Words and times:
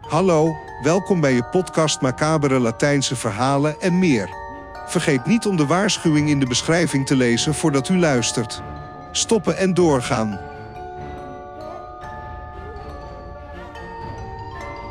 Hallo, 0.00 0.56
welkom 0.82 1.20
bij 1.20 1.32
je 1.32 1.44
podcast 1.44 2.00
Macabere 2.00 2.58
Latijnse 2.58 3.16
verhalen 3.16 3.80
en 3.80 3.98
meer. 3.98 4.28
Vergeet 4.86 5.26
niet 5.26 5.46
om 5.46 5.56
de 5.56 5.66
waarschuwing 5.66 6.28
in 6.28 6.40
de 6.40 6.46
beschrijving 6.46 7.06
te 7.06 7.16
lezen 7.16 7.54
voordat 7.54 7.88
u 7.88 7.98
luistert. 7.98 8.62
Stoppen 9.12 9.56
en 9.56 9.74
doorgaan. 9.74 10.40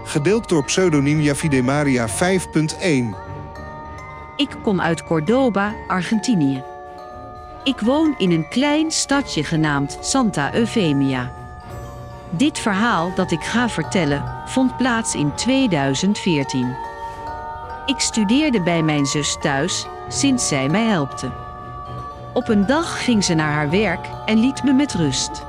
Gedeeld 0.05 0.49
door 0.49 0.63
pseudoniem 0.63 1.19
Javide 1.19 1.61
Maria 1.61 2.07
5.1. 2.07 2.13
Ik 4.35 4.55
kom 4.63 4.81
uit 4.81 5.03
Cordoba, 5.03 5.75
Argentinië. 5.87 6.63
Ik 7.63 7.79
woon 7.79 8.15
in 8.17 8.31
een 8.31 8.49
klein 8.49 8.91
stadje 8.91 9.43
genaamd 9.43 9.97
Santa 10.01 10.53
Eufemia. 10.53 11.40
Dit 12.33 12.59
verhaal 12.59 13.11
dat 13.15 13.31
ik 13.31 13.43
ga 13.43 13.69
vertellen 13.69 14.23
vond 14.45 14.77
plaats 14.77 15.15
in 15.15 15.35
2014. 15.35 16.75
Ik 17.85 17.99
studeerde 17.99 18.61
bij 18.61 18.81
mijn 18.83 19.05
zus 19.05 19.37
thuis 19.39 19.87
sinds 20.07 20.47
zij 20.47 20.69
mij 20.69 20.85
helpte. 20.85 21.31
Op 22.33 22.47
een 22.47 22.65
dag 22.65 23.03
ging 23.03 23.23
ze 23.23 23.33
naar 23.33 23.51
haar 23.51 23.69
werk 23.69 24.09
en 24.25 24.39
liet 24.39 24.63
me 24.63 24.73
met 24.73 24.93
rust. 24.93 25.45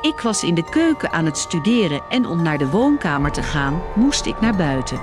Ik 0.00 0.20
was 0.20 0.42
in 0.42 0.54
de 0.54 0.68
keuken 0.70 1.12
aan 1.12 1.24
het 1.24 1.38
studeren 1.38 2.00
en 2.08 2.26
om 2.26 2.42
naar 2.42 2.58
de 2.58 2.70
woonkamer 2.70 3.32
te 3.32 3.42
gaan 3.42 3.82
moest 3.94 4.26
ik 4.26 4.40
naar 4.40 4.56
buiten. 4.56 5.00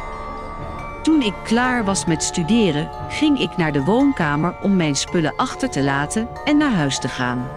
Toen 1.04 1.22
ik 1.22 1.34
klaar 1.44 1.84
was 1.84 2.06
met 2.06 2.24
studeren, 2.24 2.90
ging 3.10 3.40
ik 3.40 3.58
naar 3.58 3.72
de 3.72 3.84
woonkamer 3.84 4.56
om 4.62 4.76
mijn 4.76 4.96
spullen 4.96 5.34
achter 5.36 5.70
te 5.70 5.84
laten 5.84 6.30
en 6.46 6.58
naar 6.58 6.74
huis 6.74 7.00
te 7.00 7.08
gaan. 7.08 7.48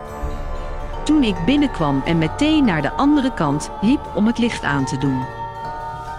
Toen 1.07 1.23
ik 1.23 1.45
binnenkwam 1.45 2.03
en 2.05 2.19
meteen 2.19 2.65
naar 2.65 2.83
de 2.83 2.93
andere 2.93 3.35
kant 3.35 3.71
liep 3.81 4.01
om 4.15 4.27
het 4.27 4.39
licht 4.39 4.63
aan 4.63 4.85
te 4.85 4.99
doen. 4.99 5.25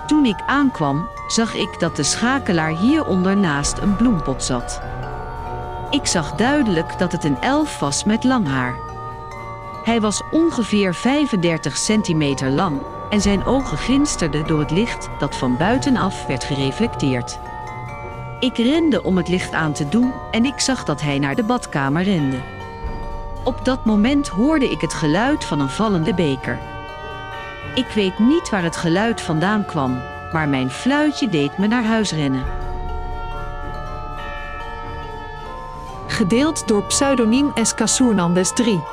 Toen 0.05 0.25
ik 0.25 0.43
aankwam, 0.45 1.09
zag 1.27 1.53
ik 1.53 1.79
dat 1.79 1.95
de 1.95 2.03
schakelaar 2.03 2.71
hieronder 2.71 3.37
naast 3.37 3.77
een 3.77 3.95
bloempot 3.95 4.43
zat. 4.43 4.81
Ik 5.89 6.05
zag 6.05 6.31
duidelijk 6.31 6.99
dat 6.99 7.11
het 7.11 7.23
een 7.23 7.41
elf 7.41 7.79
was 7.79 8.03
met 8.03 8.23
lang 8.23 8.47
haar. 8.47 8.75
Hij 9.83 10.01
was 10.01 10.21
ongeveer 10.31 10.93
35 10.93 11.77
centimeter 11.77 12.49
lang 12.49 12.81
en 13.09 13.21
zijn 13.21 13.45
ogen 13.45 13.77
glinsterden 13.77 14.47
door 14.47 14.59
het 14.59 14.71
licht 14.71 15.09
dat 15.19 15.35
van 15.35 15.57
buitenaf 15.57 16.25
werd 16.25 16.43
gereflecteerd. 16.43 17.39
Ik 18.39 18.57
rende 18.57 19.03
om 19.03 19.17
het 19.17 19.27
licht 19.27 19.53
aan 19.53 19.73
te 19.73 19.89
doen 19.89 20.13
en 20.31 20.45
ik 20.45 20.59
zag 20.59 20.83
dat 20.83 21.01
hij 21.01 21.19
naar 21.19 21.35
de 21.35 21.43
badkamer 21.43 22.03
rende. 22.03 22.56
Op 23.47 23.65
dat 23.65 23.85
moment 23.85 24.27
hoorde 24.27 24.69
ik 24.69 24.81
het 24.81 24.93
geluid 24.93 25.43
van 25.43 25.59
een 25.59 25.69
vallende 25.69 26.13
beker. 26.13 26.59
Ik 27.75 27.87
weet 27.87 28.19
niet 28.19 28.49
waar 28.49 28.63
het 28.63 28.75
geluid 28.75 29.21
vandaan 29.21 29.65
kwam, 29.65 30.01
maar 30.31 30.49
mijn 30.49 30.69
fluitje 30.69 31.29
deed 31.29 31.57
me 31.57 31.67
naar 31.67 31.83
huis 31.83 32.11
rennen. 32.11 32.43
Gedeeld 36.07 36.67
door 36.67 36.83
pseudoniem 36.83 37.51
Escasurnandes 37.53 38.53
3. 38.53 38.83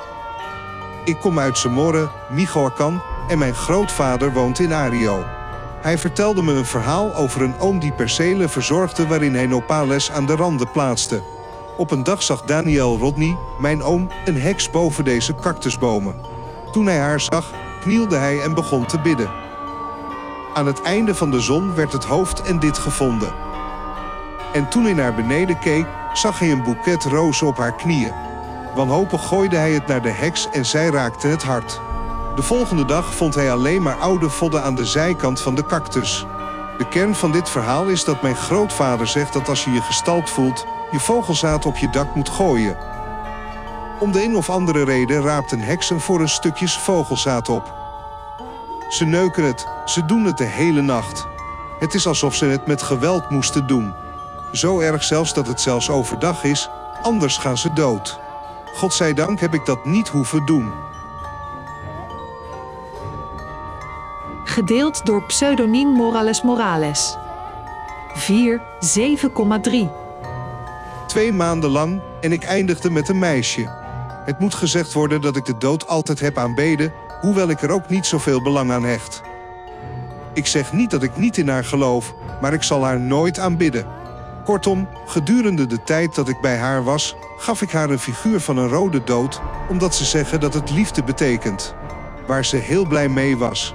Ik 1.05 1.16
kom 1.20 1.39
uit 1.39 1.58
Zamorre, 1.58 2.08
Michoacán 2.28 3.02
en 3.28 3.39
mijn 3.39 3.55
grootvader 3.55 4.33
woont 4.33 4.58
in 4.58 4.72
Ario. 4.72 5.24
Hij 5.80 5.98
vertelde 5.98 6.42
me 6.42 6.52
een 6.52 6.64
verhaal 6.64 7.14
over 7.14 7.42
een 7.42 7.58
oom 7.58 7.78
die 7.78 7.92
percelen 7.92 8.50
verzorgde 8.50 9.06
waarin 9.06 9.34
hij 9.34 9.46
nopales 9.46 10.11
aan 10.11 10.27
de 10.27 10.36
randen 10.36 10.70
plaatste. 10.70 11.33
Op 11.77 11.91
een 11.91 12.03
dag 12.03 12.22
zag 12.22 12.42
Daniel 12.42 12.98
Rodney, 12.98 13.36
mijn 13.58 13.83
oom, 13.83 14.08
een 14.25 14.41
heks 14.41 14.70
boven 14.70 15.05
deze 15.05 15.34
cactusbomen. 15.34 16.14
Toen 16.72 16.86
hij 16.86 16.98
haar 16.98 17.20
zag, 17.20 17.50
knielde 17.80 18.17
hij 18.17 18.41
en 18.41 18.55
begon 18.55 18.86
te 18.86 19.00
bidden. 19.00 19.30
Aan 20.55 20.67
het 20.67 20.83
einde 20.83 21.14
van 21.14 21.30
de 21.30 21.41
zon 21.41 21.75
werd 21.75 21.92
het 21.92 22.05
hoofd 22.05 22.42
en 22.42 22.58
dit 22.58 22.78
gevonden. 22.78 23.33
En 24.52 24.69
toen 24.69 24.85
hij 24.85 24.92
naar 24.92 25.14
beneden 25.14 25.58
keek, 25.58 25.86
zag 26.12 26.39
hij 26.39 26.51
een 26.51 26.62
boeket 26.62 27.05
rozen 27.05 27.46
op 27.46 27.57
haar 27.57 27.74
knieën. 27.74 28.12
Wanhopig 28.74 29.27
gooide 29.27 29.56
hij 29.56 29.73
het 29.73 29.86
naar 29.86 30.02
de 30.02 30.11
heks 30.11 30.48
en 30.52 30.67
zij 30.67 30.89
raakte 30.89 31.27
het 31.27 31.42
hart. 31.42 31.80
De 32.36 32.42
volgende 32.42 32.85
dag 32.85 33.14
vond 33.14 33.35
hij 33.35 33.52
alleen 33.52 33.83
maar 33.83 33.96
oude 33.96 34.29
vodden 34.29 34.62
aan 34.62 34.74
de 34.74 34.86
zijkant 34.86 35.41
van 35.41 35.55
de 35.55 35.67
cactus. 35.67 36.27
De 36.79 36.89
kern 36.89 37.14
van 37.14 37.33
dit 37.33 37.48
verhaal 37.48 37.86
is 37.86 38.05
dat 38.05 38.23
mijn 38.23 38.36
grootvader 38.36 39.06
zegt 39.06 39.33
dat 39.33 39.48
als 39.48 39.64
je 39.64 39.70
je 39.70 39.80
gestalkt 39.83 40.30
voelt, 40.30 40.67
je 40.94 41.00
vogelzaad 41.00 41.66
op 41.66 41.77
je 41.77 41.90
dak 41.90 42.14
moet 42.14 42.28
gooien. 42.28 42.77
Om 44.00 44.12
de 44.12 44.24
een 44.24 44.36
of 44.36 44.50
andere 44.50 44.84
reden 44.84 45.22
raapten 45.22 45.60
heksen 45.60 46.00
voor 46.00 46.20
een 46.20 46.28
stukjes 46.28 46.78
vogelzaad 46.78 47.48
op. 47.48 47.74
Ze 48.88 49.05
neuken 49.05 49.44
het, 49.44 49.66
ze 49.84 50.05
doen 50.05 50.24
het 50.24 50.38
de 50.38 50.44
hele 50.44 50.80
nacht. 50.80 51.27
Het 51.78 51.94
is 51.94 52.06
alsof 52.06 52.34
ze 52.34 52.44
het 52.44 52.66
met 52.66 52.82
geweld 52.82 53.30
moesten 53.30 53.66
doen. 53.66 53.94
Zo 54.52 54.80
erg 54.80 55.05
zelfs 55.05 55.34
dat 55.34 55.46
het 55.46 55.60
zelfs 55.60 55.90
overdag 55.90 56.44
is, 56.44 56.70
anders 57.02 57.36
gaan 57.36 57.58
ze 57.58 57.72
dood. 57.72 58.18
Godzijdank 58.74 59.40
heb 59.40 59.55
ik 59.55 59.66
dat 59.66 59.84
niet 59.84 60.08
hoeven 60.08 60.46
doen. 60.46 60.72
Gedeeld 64.44 65.06
door 65.06 65.22
pseudoniem 65.22 65.88
Morales 65.88 66.42
Morales. 66.42 67.16
4, 68.14 68.62
7,3. 68.80 70.04
Twee 71.14 71.33
maanden 71.33 71.70
lang 71.70 72.01
en 72.20 72.33
ik 72.33 72.45
eindigde 72.45 72.91
met 72.91 73.08
een 73.08 73.19
meisje. 73.19 73.70
Het 74.25 74.39
moet 74.39 74.55
gezegd 74.55 74.92
worden 74.92 75.20
dat 75.20 75.36
ik 75.36 75.45
de 75.45 75.57
dood 75.58 75.86
altijd 75.86 76.20
heb 76.20 76.39
aanbeden, 76.39 76.92
hoewel 77.20 77.48
ik 77.48 77.63
er 77.63 77.70
ook 77.70 77.89
niet 77.89 78.07
zoveel 78.07 78.42
belang 78.42 78.73
aan 78.73 78.85
hecht. 78.85 79.23
Ik 80.33 80.47
zeg 80.47 80.73
niet 80.73 80.91
dat 80.91 81.03
ik 81.03 81.17
niet 81.17 81.36
in 81.36 81.48
haar 81.48 81.64
geloof, 81.64 82.14
maar 82.41 82.53
ik 82.53 82.63
zal 82.63 82.85
haar 82.85 83.01
nooit 83.01 83.39
aanbidden. 83.39 83.86
Kortom, 84.45 84.89
gedurende 85.07 85.67
de 85.67 85.83
tijd 85.83 86.14
dat 86.14 86.29
ik 86.29 86.41
bij 86.41 86.57
haar 86.57 86.85
was, 86.85 87.17
gaf 87.39 87.63
ik 87.63 87.70
haar 87.70 87.91
een 87.91 87.98
figuur 87.98 88.41
van 88.41 88.57
een 88.57 88.69
rode 88.69 89.05
dood, 89.05 89.41
omdat 89.69 89.95
ze 89.95 90.05
zeggen 90.05 90.41
dat 90.41 90.55
het 90.55 90.70
liefde 90.70 91.03
betekent. 91.03 91.74
Waar 92.27 92.45
ze 92.45 92.57
heel 92.57 92.86
blij 92.86 93.08
mee 93.08 93.36
was. 93.36 93.74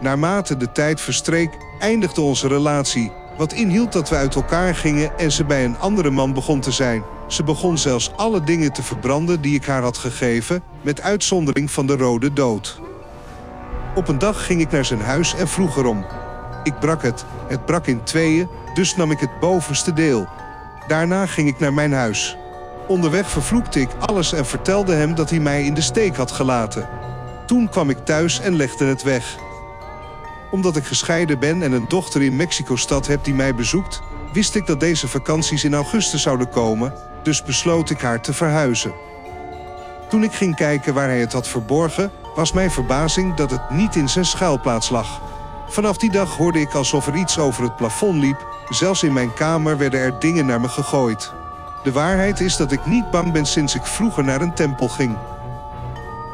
Naarmate 0.00 0.56
de 0.56 0.72
tijd 0.72 1.00
verstreek, 1.00 1.50
eindigde 1.78 2.20
onze 2.20 2.48
relatie, 2.48 3.12
wat 3.36 3.52
inhield 3.52 3.92
dat 3.92 4.08
we 4.08 4.16
uit 4.16 4.34
elkaar 4.34 4.74
gingen 4.74 5.18
en 5.18 5.32
ze 5.32 5.44
bij 5.44 5.64
een 5.64 5.78
andere 5.78 6.10
man 6.10 6.32
begon 6.32 6.60
te 6.60 6.70
zijn. 6.70 7.02
Ze 7.26 7.42
begon 7.44 7.78
zelfs 7.78 8.10
alle 8.16 8.44
dingen 8.44 8.72
te 8.72 8.82
verbranden 8.82 9.40
die 9.40 9.54
ik 9.54 9.66
haar 9.66 9.82
had 9.82 9.98
gegeven, 9.98 10.62
met 10.82 11.00
uitzondering 11.00 11.70
van 11.70 11.86
de 11.86 11.96
rode 11.96 12.32
dood. 12.32 12.80
Op 13.94 14.08
een 14.08 14.18
dag 14.18 14.46
ging 14.46 14.60
ik 14.60 14.70
naar 14.70 14.84
zijn 14.84 15.00
huis 15.00 15.34
en 15.34 15.48
vroeg 15.48 15.76
erom. 15.76 16.06
Ik 16.62 16.78
brak 16.78 17.02
het, 17.02 17.24
het 17.48 17.64
brak 17.64 17.86
in 17.86 18.02
tweeën, 18.02 18.48
dus 18.74 18.96
nam 18.96 19.10
ik 19.10 19.20
het 19.20 19.40
bovenste 19.40 19.92
deel. 19.92 20.26
Daarna 20.88 21.26
ging 21.26 21.48
ik 21.48 21.58
naar 21.58 21.72
mijn 21.72 21.92
huis. 21.92 22.36
Onderweg 22.88 23.30
vervloekte 23.30 23.80
ik 23.80 23.88
alles 23.98 24.32
en 24.32 24.46
vertelde 24.46 24.94
hem 24.94 25.14
dat 25.14 25.30
hij 25.30 25.38
mij 25.38 25.64
in 25.64 25.74
de 25.74 25.80
steek 25.80 26.16
had 26.16 26.30
gelaten. 26.30 26.88
Toen 27.46 27.68
kwam 27.68 27.90
ik 27.90 27.98
thuis 28.04 28.40
en 28.40 28.56
legde 28.56 28.84
het 28.84 29.02
weg. 29.02 29.36
Omdat 30.54 30.76
ik 30.76 30.84
gescheiden 30.84 31.38
ben 31.38 31.62
en 31.62 31.72
een 31.72 31.88
dochter 31.88 32.22
in 32.22 32.36
Mexico-stad 32.36 33.06
heb 33.06 33.24
die 33.24 33.34
mij 33.34 33.54
bezoekt, 33.54 34.02
wist 34.32 34.54
ik 34.54 34.66
dat 34.66 34.80
deze 34.80 35.08
vakanties 35.08 35.64
in 35.64 35.74
augustus 35.74 36.22
zouden 36.22 36.48
komen, 36.48 36.94
dus 37.22 37.42
besloot 37.42 37.90
ik 37.90 38.00
haar 38.00 38.20
te 38.22 38.32
verhuizen. 38.32 38.92
Toen 40.08 40.22
ik 40.22 40.32
ging 40.32 40.56
kijken 40.56 40.94
waar 40.94 41.08
hij 41.08 41.20
het 41.20 41.32
had 41.32 41.48
verborgen, 41.48 42.10
was 42.34 42.52
mijn 42.52 42.70
verbazing 42.70 43.34
dat 43.34 43.50
het 43.50 43.70
niet 43.70 43.96
in 43.96 44.08
zijn 44.08 44.24
schuilplaats 44.24 44.88
lag. 44.88 45.20
Vanaf 45.68 45.96
die 45.96 46.10
dag 46.10 46.36
hoorde 46.36 46.60
ik 46.60 46.74
alsof 46.74 47.06
er 47.06 47.16
iets 47.16 47.38
over 47.38 47.62
het 47.62 47.76
plafond 47.76 48.14
liep, 48.14 48.46
zelfs 48.68 49.02
in 49.02 49.12
mijn 49.12 49.34
kamer 49.34 49.78
werden 49.78 50.00
er 50.00 50.18
dingen 50.18 50.46
naar 50.46 50.60
me 50.60 50.68
gegooid. 50.68 51.32
De 51.82 51.92
waarheid 51.92 52.40
is 52.40 52.56
dat 52.56 52.72
ik 52.72 52.86
niet 52.86 53.10
bang 53.10 53.32
ben 53.32 53.46
sinds 53.46 53.74
ik 53.74 53.84
vroeger 53.84 54.24
naar 54.24 54.40
een 54.40 54.54
tempel 54.54 54.88
ging. 54.88 55.16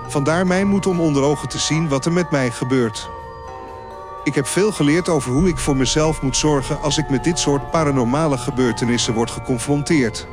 Vandaar 0.09 0.47
mijn 0.47 0.69
moed 0.69 0.87
om 0.87 1.01
onder 1.01 1.23
ogen 1.23 1.49
te 1.49 1.59
zien 1.59 1.89
wat 1.89 2.05
er 2.05 2.13
met 2.13 2.31
mij 2.31 2.51
gebeurt. 2.51 3.11
Ik 4.31 4.37
heb 4.37 4.47
veel 4.47 4.73
geleerd 4.73 5.09
over 5.09 5.33
hoe 5.33 5.49
ik 5.49 5.59
voor 5.59 5.77
mezelf 5.77 6.23
moet 6.23 6.37
zorgen 6.37 6.81
als 6.81 6.99
ik 6.99 7.11
met 7.11 7.25
dit 7.25 7.39
soort 7.39 7.71
paranormale 7.71 8.39
gebeurtenissen 8.39 9.15
word 9.15 9.31
geconfronteerd. 9.31 10.27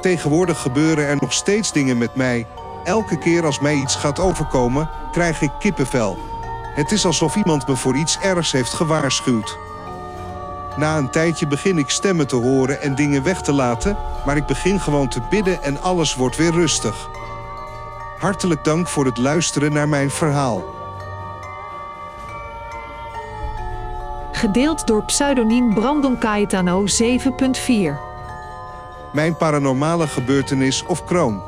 Tegenwoordig 0.00 0.60
gebeuren 0.60 1.06
er 1.06 1.16
nog 1.20 1.32
steeds 1.32 1.72
dingen 1.72 1.98
met 1.98 2.14
mij. 2.14 2.46
Elke 2.84 3.18
keer 3.18 3.44
als 3.44 3.60
mij 3.60 3.74
iets 3.74 3.96
gaat 3.96 4.18
overkomen, 4.18 4.90
krijg 5.12 5.42
ik 5.42 5.50
kippenvel. 5.58 6.18
Het 6.74 6.92
is 6.92 7.06
alsof 7.06 7.36
iemand 7.36 7.66
me 7.66 7.76
voor 7.76 7.96
iets 7.96 8.18
ergs 8.18 8.52
heeft 8.52 8.72
gewaarschuwd. 8.72 9.58
Na 10.76 10.96
een 10.96 11.10
tijdje 11.10 11.46
begin 11.46 11.78
ik 11.78 11.90
stemmen 11.90 12.26
te 12.26 12.36
horen 12.36 12.80
en 12.80 12.94
dingen 12.94 13.22
weg 13.22 13.42
te 13.42 13.52
laten, 13.52 13.96
maar 14.26 14.36
ik 14.36 14.46
begin 14.46 14.80
gewoon 14.80 15.08
te 15.08 15.20
bidden 15.30 15.62
en 15.62 15.82
alles 15.82 16.14
wordt 16.14 16.36
weer 16.36 16.52
rustig. 16.52 17.08
Hartelijk 18.18 18.64
dank 18.64 18.88
voor 18.88 19.04
het 19.04 19.18
luisteren 19.18 19.72
naar 19.72 19.88
mijn 19.88 20.10
verhaal. 20.10 20.73
Gedeeld 24.44 24.86
door 24.86 25.04
pseudoniem 25.04 25.74
Brandon 25.74 26.18
Caetano 26.18 26.84
7.4. 26.86 26.86
Mijn 29.12 29.36
paranormale 29.36 30.06
gebeurtenis 30.06 30.84
of 30.86 31.04
kroon. 31.04 31.42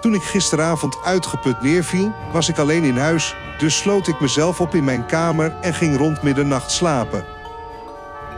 Toen 0.00 0.14
ik 0.14 0.22
gisteravond 0.22 1.02
uitgeput 1.04 1.60
neerviel, 1.60 2.12
was 2.32 2.48
ik 2.48 2.58
alleen 2.58 2.84
in 2.84 2.96
huis, 2.96 3.36
dus 3.58 3.76
sloot 3.76 4.08
ik 4.08 4.20
mezelf 4.20 4.60
op 4.60 4.74
in 4.74 4.84
mijn 4.84 5.06
kamer 5.06 5.56
en 5.60 5.74
ging 5.74 5.96
rond 5.96 6.22
middernacht 6.22 6.70
slapen. 6.70 7.24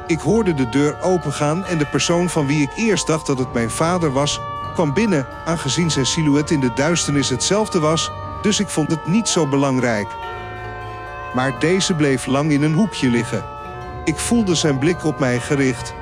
Ik 0.06 0.20
hoorde 0.20 0.54
de 0.54 0.68
deur 0.68 1.02
opengaan 1.02 1.64
en 1.64 1.78
de 1.78 1.86
persoon 1.86 2.28
van 2.28 2.46
wie 2.46 2.62
ik 2.62 2.72
eerst 2.76 3.06
dacht 3.06 3.26
dat 3.26 3.38
het 3.38 3.52
mijn 3.52 3.70
vader 3.70 4.12
was, 4.12 4.40
kwam 4.74 4.94
binnen, 4.94 5.26
aangezien 5.44 5.90
zijn 5.90 6.06
silhouet 6.06 6.50
in 6.50 6.60
de 6.60 6.72
duisternis 6.74 7.28
hetzelfde 7.28 7.80
was, 7.80 8.10
dus 8.42 8.60
ik 8.60 8.68
vond 8.68 8.90
het 8.90 9.06
niet 9.06 9.28
zo 9.28 9.46
belangrijk. 9.46 10.08
Maar 11.34 11.58
deze 11.58 11.94
bleef 11.94 12.26
lang 12.26 12.50
in 12.50 12.62
een 12.62 12.74
hoekje 12.74 13.08
liggen. 13.08 13.57
Ik 14.08 14.18
voelde 14.18 14.54
zijn 14.54 14.78
blik 14.78 15.04
op 15.04 15.18
mij 15.18 15.40
gericht. 15.40 15.94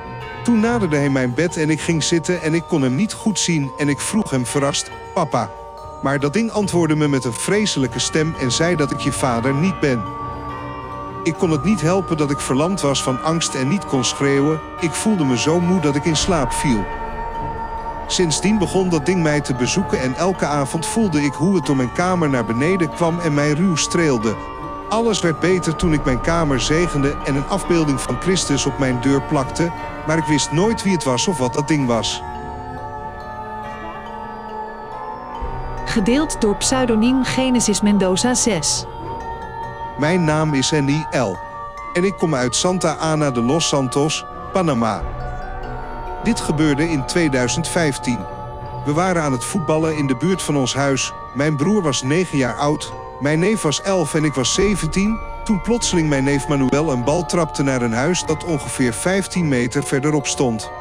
Toen 0.43 0.59
naderde 0.59 0.95
hij 0.95 1.09
mijn 1.09 1.33
bed 1.33 1.57
en 1.57 1.69
ik 1.69 1.81
ging 1.81 2.03
zitten 2.03 2.41
en 2.41 2.53
ik 2.53 2.63
kon 2.67 2.81
hem 2.81 2.95
niet 2.95 3.13
goed 3.13 3.39
zien 3.39 3.71
en 3.77 3.89
ik 3.89 3.99
vroeg 3.99 4.29
hem 4.29 4.45
verrast: 4.45 4.91
Papa. 5.13 5.49
Maar 6.01 6.19
dat 6.19 6.33
ding 6.33 6.51
antwoordde 6.51 6.95
me 6.95 7.07
met 7.07 7.25
een 7.25 7.33
vreselijke 7.33 7.99
stem 7.99 8.35
en 8.39 8.51
zei 8.51 8.75
dat 8.75 8.91
ik 8.91 8.99
je 8.99 9.11
vader 9.11 9.53
niet 9.53 9.79
ben. 9.79 10.03
Ik 11.23 11.33
kon 11.33 11.51
het 11.51 11.63
niet 11.63 11.81
helpen 11.81 12.17
dat 12.17 12.31
ik 12.31 12.39
verlamd 12.39 12.81
was 12.81 13.03
van 13.03 13.23
angst 13.23 13.55
en 13.55 13.67
niet 13.67 13.85
kon 13.85 14.03
schreeuwen. 14.03 14.59
Ik 14.79 14.91
voelde 14.91 15.23
me 15.23 15.37
zo 15.37 15.59
moe 15.59 15.81
dat 15.81 15.95
ik 15.95 16.05
in 16.05 16.15
slaap 16.15 16.51
viel. 16.51 16.85
Sindsdien 18.07 18.57
begon 18.57 18.89
dat 18.89 19.05
ding 19.05 19.21
mij 19.21 19.41
te 19.41 19.53
bezoeken 19.53 19.99
en 19.99 20.15
elke 20.15 20.45
avond 20.45 20.85
voelde 20.85 21.21
ik 21.21 21.33
hoe 21.33 21.55
het 21.55 21.65
door 21.65 21.75
mijn 21.75 21.93
kamer 21.93 22.29
naar 22.29 22.45
beneden 22.45 22.89
kwam 22.89 23.19
en 23.19 23.33
mij 23.33 23.51
ruw 23.51 23.75
streelde. 23.75 24.35
Alles 24.89 25.19
werd 25.19 25.39
beter 25.39 25.75
toen 25.75 25.93
ik 25.93 26.05
mijn 26.05 26.21
kamer 26.21 26.61
zegende 26.61 27.17
en 27.25 27.35
een 27.35 27.47
afbeelding 27.47 28.01
van 28.01 28.21
Christus 28.21 28.65
op 28.65 28.77
mijn 28.77 29.01
deur 29.01 29.21
plakte, 29.21 29.71
maar 30.07 30.17
ik 30.17 30.25
wist 30.25 30.51
nooit 30.51 30.83
wie 30.83 30.93
het 30.93 31.03
was 31.03 31.27
of 31.27 31.37
wat 31.37 31.53
dat 31.53 31.67
ding 31.67 31.87
was. 31.87 32.21
Gedeeld 35.85 36.41
door 36.41 36.55
pseudoniem 36.55 37.23
Genesis 37.23 37.81
Mendoza 37.81 38.33
6. 38.33 38.85
Mijn 39.97 40.23
naam 40.23 40.53
is 40.53 40.73
Andy 40.73 41.03
L. 41.11 41.35
En 41.93 42.03
ik 42.03 42.13
kom 42.17 42.35
uit 42.35 42.55
Santa 42.55 42.95
Ana 42.95 43.31
de 43.31 43.41
Los 43.41 43.67
Santos, 43.67 44.25
Panama. 44.53 45.03
Dit 46.23 46.39
gebeurde 46.39 46.89
in 46.89 47.05
2015. 47.05 48.19
We 48.85 48.93
waren 48.93 49.21
aan 49.21 49.31
het 49.31 49.43
voetballen 49.43 49.97
in 49.97 50.07
de 50.07 50.15
buurt 50.15 50.41
van 50.41 50.55
ons 50.55 50.75
huis. 50.75 51.13
Mijn 51.33 51.55
broer 51.55 51.81
was 51.81 52.01
9 52.01 52.37
jaar 52.37 52.55
oud, 52.55 52.93
mijn 53.19 53.39
neef 53.39 53.61
was 53.61 53.81
11 53.81 54.13
en 54.13 54.23
ik 54.23 54.33
was 54.33 54.53
17. 54.53 55.19
Toen 55.43 55.61
plotseling 55.61 56.09
mijn 56.09 56.23
neef 56.23 56.47
Manuel 56.47 56.91
een 56.91 57.03
bal 57.03 57.25
trapte 57.25 57.63
naar 57.63 57.81
een 57.81 57.93
huis 57.93 58.23
dat 58.23 58.43
ongeveer 58.43 58.93
15 58.93 59.47
meter 59.47 59.83
verderop 59.83 60.27
stond. 60.27 60.71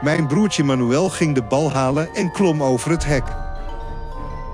Mijn 0.00 0.26
broertje 0.26 0.64
Manuel 0.64 1.08
ging 1.08 1.34
de 1.34 1.42
bal 1.42 1.72
halen 1.72 2.14
en 2.14 2.32
klom 2.32 2.62
over 2.62 2.90
het 2.90 3.04
hek. 3.04 3.24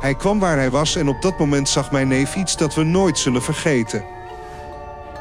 Hij 0.01 0.15
kwam 0.15 0.39
waar 0.39 0.57
hij 0.57 0.71
was 0.71 0.97
en 0.97 1.09
op 1.09 1.23
dat 1.23 1.39
moment 1.39 1.69
zag 1.69 1.91
mijn 1.91 2.09
neef 2.09 2.37
iets 2.37 2.57
dat 2.57 2.75
we 2.75 2.83
nooit 2.83 3.19
zullen 3.19 3.43
vergeten. 3.43 4.05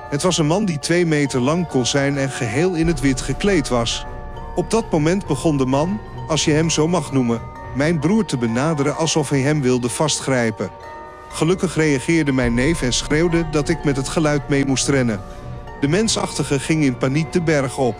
Het 0.10 0.22
was 0.22 0.38
een 0.38 0.48
man 0.48 0.66
die 0.66 0.80
twee 0.80 1.06
meter 1.06 1.40
lang 1.40 1.68
kon 1.68 1.86
zijn 1.86 2.18
en 2.18 2.30
geheel 2.30 2.74
in 2.74 2.88
het 2.88 3.00
wit 3.00 3.22
gekleed 3.22 3.68
was. 3.68 4.06
Op 4.56 4.70
dat 4.70 4.92
moment 4.92 5.28
begon 5.28 5.58
de 5.58 5.66
man, 5.66 6.00
als 6.28 6.46
je 6.46 6.52
hem 6.52 6.70
zo 6.70 6.88
mag 6.88 7.12
noemen, 7.12 7.42
mijn 7.76 8.00
broer 8.00 8.26
te 8.26 8.38
benaderen 8.38 8.96
alsof 8.96 9.30
hij 9.30 9.40
hem 9.40 9.62
wilde 9.62 9.90
vastgrijpen. 9.90 10.70
Gelukkig 11.30 11.76
reageerde 11.76 12.32
mijn 12.32 12.54
neef 12.54 12.82
en 12.82 12.94
schreeuwde 12.94 13.50
dat 13.52 13.70
ik 13.70 13.84
met 13.84 13.96
het 13.96 14.10
geluid 14.10 14.50
mee 14.50 14.66
moest 14.66 14.88
rennen. 14.88 15.22
De 15.82 15.88
mensachtige 15.88 16.60
ging 16.60 16.84
in 16.84 16.98
paniek 16.98 17.34
de 17.34 17.42
berg 17.42 17.78
op. 17.78 17.96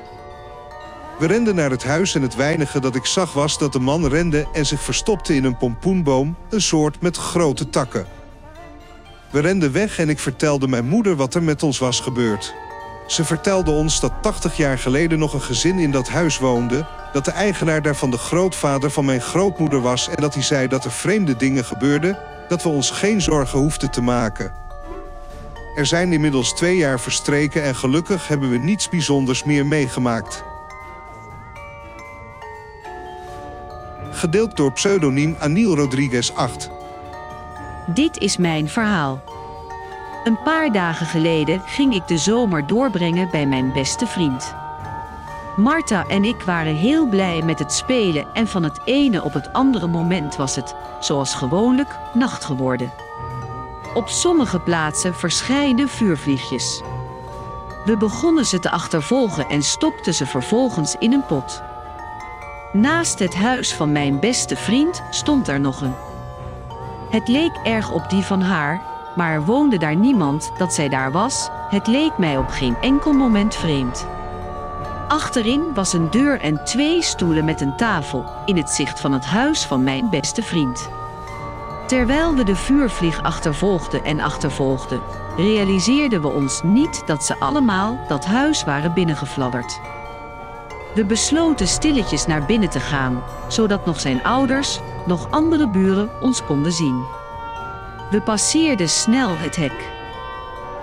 We 1.20 1.28
renden 1.28 1.56
naar 1.56 1.70
het 1.70 1.84
huis 1.84 2.16
en 2.16 2.22
het 2.22 2.36
weinige 2.36 2.80
dat 2.80 2.96
ik 2.96 3.06
zag 3.06 3.34
was 3.34 3.58
dat 3.58 3.74
de 3.74 3.80
man 3.80 4.08
rende 4.08 4.48
en 4.54 4.66
zich 4.66 4.82
verstopte 4.82 5.36
in 5.36 5.44
een 5.44 5.58
pompoenboom, 5.58 6.36
een 6.50 6.62
soort 6.62 7.02
met 7.02 7.18
grote 7.18 7.70
takken. 7.70 8.06
We 9.30 9.40
renden 9.40 9.72
weg 9.72 10.00
en 10.00 10.10
ik 10.10 10.20
vertelde 10.20 10.68
mijn 10.68 10.88
moeder 10.88 11.16
wat 11.16 11.36
er 11.36 11.44
met 11.44 11.64
ons 11.64 11.80
was 11.80 12.00
gebeurd. 12.00 12.54
Ze 13.08 13.26
vertelde 13.26 13.72
ons 13.72 14.00
dat 14.00 14.14
80 14.22 14.58
jaar 14.58 14.78
geleden 14.78 15.20
nog 15.20 15.34
een 15.34 15.42
gezin 15.42 15.80
in 15.80 15.92
dat 15.92 16.10
huis 16.10 16.38
woonde, 16.40 16.86
dat 17.14 17.26
de 17.26 17.32
eigenaar 17.32 17.82
daarvan 17.82 18.12
de 18.12 18.18
grootvader 18.18 18.92
van 18.92 19.06
mijn 19.06 19.22
grootmoeder 19.22 19.82
was 19.82 20.10
en 20.10 20.22
dat 20.22 20.34
hij 20.34 20.44
zei 20.44 20.68
dat 20.68 20.86
er 20.86 20.92
vreemde 20.92 21.36
dingen 21.36 21.66
gebeurden, 21.66 22.18
dat 22.50 22.64
we 22.64 22.70
ons 22.70 22.92
geen 22.92 23.22
zorgen 23.22 23.60
hoefden 23.60 23.92
te 23.92 24.02
maken. 24.02 24.54
Er 25.76 25.86
zijn 25.86 26.14
inmiddels 26.14 26.54
twee 26.54 26.78
jaar 26.78 27.00
verstreken 27.00 27.64
en 27.64 27.76
gelukkig 27.76 28.28
hebben 28.28 28.50
we 28.50 28.58
niets 28.58 28.90
bijzonders 28.90 29.44
meer 29.44 29.66
meegemaakt. 29.66 30.44
Gedeeld 34.12 34.58
door 34.58 34.72
pseudoniem 34.72 35.36
Aniel 35.40 35.76
Rodriguez 35.76 36.32
8. 36.32 36.70
Dit 37.94 38.18
is 38.18 38.38
mijn 38.38 38.70
verhaal. 38.70 39.22
Een 40.24 40.42
paar 40.44 40.72
dagen 40.72 41.06
geleden 41.06 41.62
ging 41.66 41.94
ik 41.94 42.08
de 42.08 42.18
zomer 42.18 42.68
doorbrengen 42.68 43.30
bij 43.32 43.46
mijn 43.46 43.74
beste 43.74 44.08
vriend. 44.08 44.56
Marta 45.60 46.08
en 46.08 46.24
ik 46.24 46.42
waren 46.42 46.76
heel 46.76 47.08
blij 47.08 47.42
met 47.42 47.60
het 47.60 47.74
spelen 47.74 48.28
en 48.34 48.48
van 48.48 48.64
het 48.64 48.80
ene 48.86 49.24
op 49.24 49.34
het 49.34 49.54
andere 49.54 49.88
moment 49.88 50.36
was 50.36 50.56
het, 50.56 50.76
zoals 51.00 51.34
gewoonlijk, 51.34 52.00
nacht 52.14 52.46
geworden. 52.46 52.92
Op 53.94 54.08
sommige 54.08 54.60
plaatsen 54.60 55.16
verschijnen 55.16 55.90
vuurvliegjes. 55.90 56.82
We 57.86 57.98
begonnen 57.98 58.46
ze 58.46 58.60
te 58.60 58.72
achtervolgen 58.72 59.50
en 59.50 59.64
stopten 59.64 60.14
ze 60.14 60.26
vervolgens 60.26 60.96
in 61.00 61.14
een 61.14 61.26
pot. 61.26 61.62
Naast 62.74 63.20
het 63.20 63.36
huis 63.36 63.74
van 63.74 63.92
mijn 63.92 64.20
beste 64.20 64.56
vriend 64.56 65.04
stond 65.10 65.48
er 65.48 65.60
nog 65.60 65.82
een. 65.82 65.96
Het 67.10 67.28
leek 67.28 67.60
erg 67.64 67.92
op 67.92 68.10
die 68.10 68.24
van 68.24 68.42
haar, 68.42 68.82
maar 69.16 69.32
er 69.32 69.46
woonde 69.46 69.78
daar 69.78 69.96
niemand 69.96 70.52
dat 70.58 70.74
zij 70.74 70.90
daar 70.90 71.12
was. 71.12 71.50
Het 71.70 71.88
leek 71.88 72.18
mij 72.18 72.38
op 72.38 72.48
geen 72.48 72.76
enkel 72.82 73.14
moment 73.14 73.56
vreemd. 73.56 74.08
Achterin 75.10 75.74
was 75.74 75.94
een 75.94 76.10
deur 76.10 76.40
en 76.40 76.64
twee 76.64 77.02
stoelen 77.02 77.46
met 77.46 77.62
een 77.62 77.76
tafel 77.76 78.26
in 78.46 78.58
het 78.58 78.70
zicht 78.70 79.00
van 79.00 79.12
het 79.12 79.26
huis 79.26 79.66
van 79.66 79.84
mijn 79.84 80.10
beste 80.10 80.44
vriend. 80.44 80.90
Terwijl 81.88 82.36
we 82.36 82.44
de 82.44 82.56
vuurvlieg 82.56 83.24
achtervolgden 83.24 84.04
en 84.04 84.20
achtervolgden, 84.20 85.02
realiseerden 85.38 86.22
we 86.22 86.28
ons 86.28 86.62
niet 86.64 87.04
dat 87.06 87.24
ze 87.24 87.40
allemaal 87.40 88.00
dat 88.08 88.26
huis 88.26 88.64
waren 88.64 88.94
binnengefladderd. 88.94 89.80
We 90.96 91.06
besloten 91.06 91.68
stilletjes 91.68 92.26
naar 92.26 92.46
binnen 92.46 92.70
te 92.70 92.80
gaan, 92.80 93.24
zodat 93.48 93.86
nog 93.86 94.00
zijn 94.00 94.24
ouders, 94.24 94.80
nog 95.06 95.32
andere 95.32 95.70
buren 95.70 96.10
ons 96.22 96.44
konden 96.46 96.72
zien. 96.72 97.04
We 98.10 98.22
passeerden 98.22 98.90
snel 98.90 99.38
het 99.38 99.56
hek. 99.56 99.99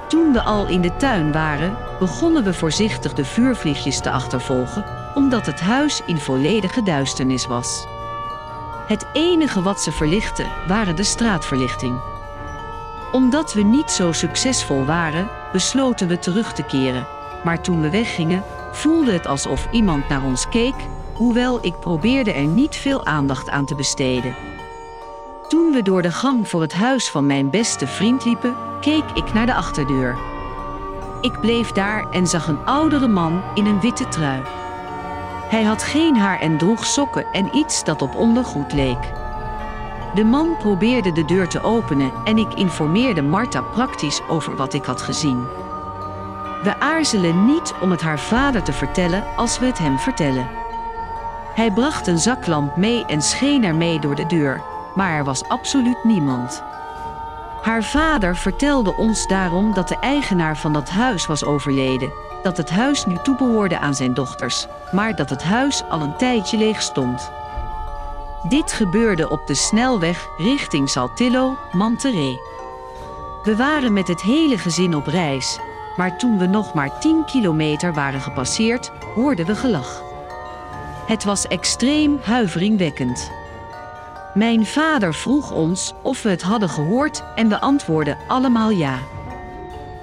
Toen 0.08 0.32
we 0.32 0.42
al 0.42 0.66
in 0.66 0.80
de 0.80 0.96
tuin 0.96 1.32
waren, 1.32 1.76
begonnen 1.98 2.44
we 2.44 2.54
voorzichtig 2.54 3.12
de 3.12 3.24
vuurvliegjes 3.24 4.00
te 4.00 4.10
achtervolgen, 4.10 4.84
omdat 5.14 5.46
het 5.46 5.60
huis 5.60 6.02
in 6.06 6.18
volledige 6.18 6.82
duisternis 6.82 7.46
was. 7.46 7.86
Het 8.86 9.06
enige 9.12 9.62
wat 9.62 9.80
ze 9.80 9.92
verlichtten 9.92 10.46
waren 10.66 10.96
de 10.96 11.02
straatverlichting. 11.02 12.00
Omdat 13.12 13.52
we 13.52 13.62
niet 13.62 13.90
zo 13.90 14.12
succesvol 14.12 14.84
waren, 14.84 15.28
besloten 15.52 16.08
we 16.08 16.18
terug 16.18 16.52
te 16.52 16.62
keren. 16.62 17.06
Maar 17.44 17.62
toen 17.62 17.80
we 17.80 17.90
weggingen, 17.90 18.42
voelde 18.72 19.12
het 19.12 19.26
alsof 19.26 19.68
iemand 19.70 20.08
naar 20.08 20.24
ons 20.24 20.48
keek, 20.48 20.74
hoewel 21.14 21.58
ik 21.64 21.80
probeerde 21.80 22.32
er 22.32 22.46
niet 22.46 22.76
veel 22.76 23.04
aandacht 23.04 23.50
aan 23.50 23.64
te 23.64 23.74
besteden. 23.74 24.36
Toen 25.48 25.72
we 25.72 25.82
door 25.82 26.02
de 26.02 26.12
gang 26.12 26.48
voor 26.48 26.60
het 26.60 26.74
huis 26.74 27.10
van 27.10 27.26
mijn 27.26 27.50
beste 27.50 27.86
vriend 27.86 28.24
liepen, 28.24 28.56
keek 28.86 29.10
ik 29.14 29.32
naar 29.32 29.46
de 29.46 29.54
achterdeur. 29.54 30.16
Ik 31.20 31.40
bleef 31.40 31.72
daar 31.72 32.10
en 32.10 32.26
zag 32.26 32.48
een 32.48 32.64
oudere 32.64 33.08
man 33.08 33.42
in 33.54 33.66
een 33.66 33.80
witte 33.80 34.08
trui. 34.08 34.42
Hij 35.48 35.62
had 35.62 35.82
geen 35.82 36.16
haar 36.16 36.40
en 36.40 36.58
droeg 36.58 36.86
sokken 36.86 37.26
en 37.32 37.56
iets 37.56 37.84
dat 37.84 38.02
op 38.02 38.14
ondergoed 38.14 38.72
leek. 38.72 39.12
De 40.14 40.24
man 40.24 40.56
probeerde 40.58 41.12
de 41.12 41.24
deur 41.24 41.48
te 41.48 41.62
openen 41.62 42.12
en 42.24 42.38
ik 42.38 42.54
informeerde 42.54 43.22
Marta 43.22 43.60
praktisch 43.60 44.20
over 44.28 44.56
wat 44.56 44.74
ik 44.74 44.84
had 44.84 45.02
gezien. 45.02 45.46
We 46.62 46.74
aarzelen 46.78 47.46
niet 47.46 47.74
om 47.80 47.90
het 47.90 48.02
haar 48.02 48.20
vader 48.20 48.62
te 48.62 48.72
vertellen 48.72 49.24
als 49.36 49.58
we 49.58 49.66
het 49.66 49.78
hem 49.78 49.98
vertellen. 49.98 50.48
Hij 51.54 51.72
bracht 51.72 52.06
een 52.06 52.18
zaklamp 52.18 52.76
mee 52.76 53.04
en 53.04 53.22
scheen 53.22 53.64
ermee 53.64 54.00
door 54.00 54.14
de 54.14 54.26
deur, 54.26 54.62
maar 54.94 55.12
er 55.12 55.24
was 55.24 55.48
absoluut 55.48 56.04
niemand. 56.04 56.62
Haar 57.66 57.84
vader 57.84 58.36
vertelde 58.36 58.96
ons 58.96 59.26
daarom 59.26 59.74
dat 59.74 59.88
de 59.88 59.98
eigenaar 59.98 60.56
van 60.56 60.72
dat 60.72 60.88
huis 60.88 61.26
was 61.26 61.44
overleden, 61.44 62.12
dat 62.42 62.56
het 62.56 62.70
huis 62.70 63.06
nu 63.06 63.16
toebehoorde 63.22 63.78
aan 63.78 63.94
zijn 63.94 64.14
dochters, 64.14 64.66
maar 64.92 65.16
dat 65.16 65.30
het 65.30 65.42
huis 65.42 65.82
al 65.88 66.00
een 66.00 66.16
tijdje 66.16 66.58
leeg 66.58 66.82
stond. 66.82 67.30
Dit 68.48 68.72
gebeurde 68.72 69.28
op 69.30 69.46
de 69.46 69.54
snelweg 69.54 70.26
richting 70.36 70.88
Saltillo, 70.88 71.56
Monterrey. 71.72 72.40
We 73.42 73.56
waren 73.56 73.92
met 73.92 74.08
het 74.08 74.22
hele 74.22 74.58
gezin 74.58 74.94
op 74.94 75.06
reis, 75.06 75.58
maar 75.96 76.18
toen 76.18 76.38
we 76.38 76.46
nog 76.46 76.74
maar 76.74 76.98
10 77.00 77.24
kilometer 77.24 77.92
waren 77.92 78.20
gepasseerd, 78.20 78.92
hoorden 79.14 79.46
we 79.46 79.54
gelach. 79.54 80.02
Het 81.06 81.24
was 81.24 81.46
extreem 81.46 82.18
huiveringwekkend. 82.22 83.35
Mijn 84.36 84.66
vader 84.66 85.14
vroeg 85.14 85.50
ons 85.50 85.94
of 86.02 86.22
we 86.22 86.28
het 86.28 86.42
hadden 86.42 86.68
gehoord 86.68 87.22
en 87.34 87.48
we 87.48 87.60
antwoordden 87.60 88.18
allemaal 88.28 88.70
ja. 88.70 88.98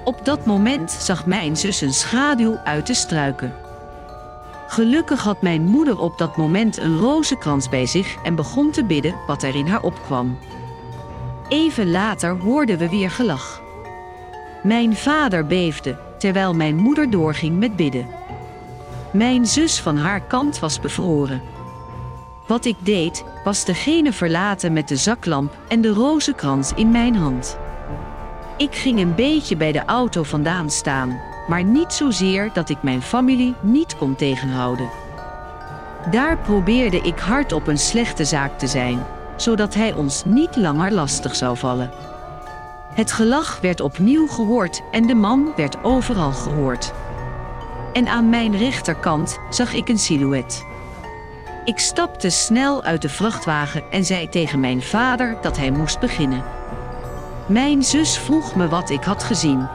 Op 0.04 0.26
dat 0.26 0.46
moment 0.46 0.92
zag 0.92 1.26
mijn 1.26 1.58
zus 1.58 1.82
een 1.82 1.94
schaduw 1.94 2.58
uit 2.64 2.88
de 2.88 2.94
struiken. 2.94 3.54
Gelukkig 4.68 5.24
had 5.24 5.42
mijn 5.42 5.62
moeder 5.62 6.00
op 6.00 6.18
dat 6.18 6.38
moment 6.38 6.78
een 6.78 6.98
rozenkrans 6.98 7.70
bij 7.70 7.86
zich 7.86 8.16
en 8.24 8.36
begon 8.36 8.72
te 8.72 8.84
bidden 8.84 9.16
wat 9.28 9.44
er 9.44 9.56
in 9.56 9.68
haar 9.68 9.82
opkwam. 9.82 10.38
Even 11.50 11.92
later 11.92 12.38
hoorden 12.38 12.78
we 12.78 12.90
weer 12.90 13.12
gelach. 13.12 13.62
Mijn 14.64 14.96
vader 14.96 15.46
beefde, 15.46 16.00
terwijl 16.18 16.54
mijn 16.54 16.76
moeder 16.76 17.10
doorging 17.10 17.60
met 17.60 17.76
bidden. 17.76 18.08
Mijn 19.12 19.46
zus 19.46 19.82
van 19.82 19.98
haar 19.98 20.22
kant 20.22 20.60
was 20.60 20.80
bevroren. 20.80 21.53
Wat 22.48 22.66
ik 22.66 22.76
deed, 22.80 23.24
was 23.44 23.66
degene 23.66 24.14
verlaten 24.14 24.74
met 24.74 24.88
de 24.88 24.96
zaklamp 24.96 25.58
en 25.68 25.82
de 25.82 25.94
rozenkrans 25.94 26.72
in 26.76 26.92
mijn 26.92 27.16
hand. 27.16 27.58
Ik 28.58 28.76
ging 28.76 29.00
een 29.00 29.16
beetje 29.16 29.58
bij 29.58 29.72
de 29.72 29.86
auto 29.86 30.24
vandaan 30.24 30.70
staan, 30.70 31.20
maar 31.48 31.64
niet 31.64 31.94
zozeer 31.94 32.50
dat 32.54 32.70
ik 32.70 32.84
mijn 32.84 33.02
familie 33.02 33.56
niet 33.62 33.98
kon 33.98 34.16
tegenhouden. 34.16 34.90
Daar 36.12 36.38
probeerde 36.38 36.98
ik 36.98 37.20
hard 37.20 37.52
op 37.52 37.68
een 37.68 37.78
slechte 37.78 38.26
zaak 38.26 38.60
te 38.60 38.68
zijn, 38.68 39.06
zodat 39.36 39.74
hij 39.74 39.94
ons 39.94 40.26
niet 40.26 40.56
langer 40.56 40.92
lastig 40.92 41.36
zou 41.36 41.58
vallen. 41.58 41.92
Het 42.94 43.12
gelach 43.12 43.60
werd 43.62 43.82
opnieuw 43.82 44.28
gehoord 44.28 44.82
en 44.92 45.08
de 45.08 45.16
man 45.16 45.54
werd 45.56 45.84
overal 45.84 46.32
gehoord. 46.32 46.94
En 47.94 48.08
aan 48.08 48.30
mijn 48.30 48.58
rechterkant 48.58 49.40
zag 49.50 49.74
ik 49.74 49.90
een 49.90 50.00
silhouet. 50.00 50.73
Ik 51.66 51.80
stapte 51.80 52.30
snel 52.30 52.84
uit 52.84 53.02
de 53.02 53.10
vrachtwagen 53.10 53.84
en 53.92 54.06
zei 54.06 54.30
tegen 54.30 54.60
mijn 54.60 54.82
vader 54.82 55.38
dat 55.42 55.58
hij 55.58 55.72
moest 55.72 56.00
beginnen. 56.00 56.44
Mijn 57.46 57.84
zus 57.84 58.18
vroeg 58.18 58.56
me 58.56 58.68
wat 58.68 58.90
ik 58.90 59.04
had 59.04 59.24
gezien. 59.24 59.68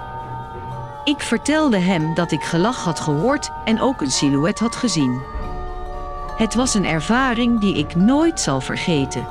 Ik 1.04 1.20
vertelde 1.20 1.78
hem 1.78 2.14
dat 2.14 2.32
ik 2.32 2.42
gelach 2.42 2.84
had 2.84 3.00
gehoord 3.00 3.50
en 3.64 3.80
ook 3.80 4.00
een 4.00 4.10
silhouet 4.10 4.58
had 4.58 4.76
gezien. 4.76 5.22
Het 6.36 6.54
was 6.54 6.74
een 6.74 6.84
ervaring 6.84 7.60
die 7.60 7.76
ik 7.76 7.94
nooit 7.94 8.40
zal 8.40 8.60
vergeten. 8.60 9.26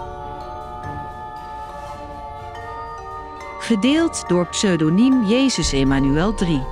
Gedeeld 3.60 4.24
door 4.28 4.48
pseudoniem 4.48 5.26
Jezus 5.26 5.72
Emmanuel 5.72 6.34
3. 6.34 6.64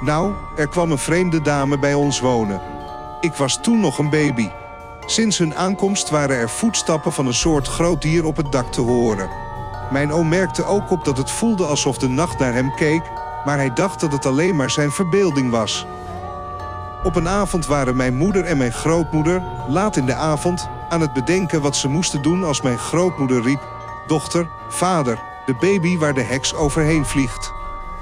Nou, 0.00 0.34
er 0.56 0.68
kwam 0.68 0.90
een 0.90 0.98
vreemde 0.98 1.40
dame 1.42 1.78
bij 1.78 1.94
ons 1.94 2.20
wonen. 2.20 2.60
Ik 3.20 3.32
was 3.32 3.60
toen 3.62 3.80
nog 3.80 3.98
een 3.98 4.10
baby. 4.10 4.50
Sinds 5.06 5.38
hun 5.38 5.54
aankomst 5.54 6.10
waren 6.10 6.36
er 6.36 6.50
voetstappen 6.50 7.12
van 7.12 7.26
een 7.26 7.34
soort 7.34 7.68
groot 7.68 8.02
dier 8.02 8.24
op 8.24 8.36
het 8.36 8.52
dak 8.52 8.72
te 8.72 8.80
horen. 8.80 9.28
Mijn 9.90 10.12
oom 10.12 10.28
merkte 10.28 10.64
ook 10.64 10.90
op 10.90 11.04
dat 11.04 11.16
het 11.16 11.30
voelde 11.30 11.64
alsof 11.64 11.98
de 11.98 12.08
nacht 12.08 12.38
naar 12.38 12.54
hem 12.54 12.74
keek, 12.74 13.02
maar 13.44 13.56
hij 13.56 13.72
dacht 13.72 14.00
dat 14.00 14.12
het 14.12 14.26
alleen 14.26 14.56
maar 14.56 14.70
zijn 14.70 14.90
verbeelding 14.90 15.50
was. 15.50 15.86
Op 17.02 17.16
een 17.16 17.28
avond 17.28 17.66
waren 17.66 17.96
mijn 17.96 18.16
moeder 18.16 18.44
en 18.44 18.56
mijn 18.56 18.72
grootmoeder, 18.72 19.42
laat 19.68 19.96
in 19.96 20.06
de 20.06 20.14
avond, 20.14 20.68
aan 20.88 21.00
het 21.00 21.12
bedenken 21.12 21.60
wat 21.60 21.76
ze 21.76 21.88
moesten 21.88 22.22
doen 22.22 22.44
als 22.44 22.60
mijn 22.60 22.78
grootmoeder 22.78 23.42
riep: 23.42 23.60
Dochter, 24.06 24.48
vader, 24.68 25.18
de 25.46 25.54
baby 25.54 25.98
waar 25.98 26.14
de 26.14 26.22
heks 26.22 26.54
overheen 26.54 27.04
vliegt. 27.04 27.52